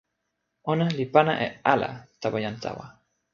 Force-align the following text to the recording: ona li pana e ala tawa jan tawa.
ona 0.71 0.85
li 0.97 1.05
pana 1.13 1.33
e 1.45 1.47
ala 1.73 1.89
tawa 2.21 2.37
jan 2.45 2.57
tawa. 2.63 2.85